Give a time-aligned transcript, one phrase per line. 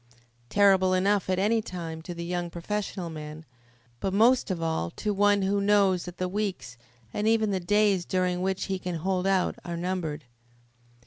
[0.49, 3.45] Terrible enough at any time to the young professional man,
[3.99, 6.75] but most of all to one who knows that the weeks,
[7.13, 10.25] and even the days during which he can hold out are numbered.